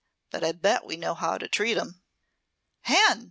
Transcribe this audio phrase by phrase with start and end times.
[0.31, 2.01] But I bet we know how to treat 'em."
[2.81, 3.19] "Hen!"